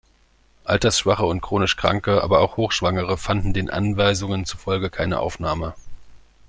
[0.63, 5.75] Altersschwache und chronisch Kranke, aber auch Hochschwangere fanden den Anweisungen zufolge keine Aufnahme.